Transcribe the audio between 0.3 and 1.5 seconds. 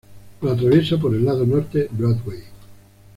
Lo atraviesa por el lado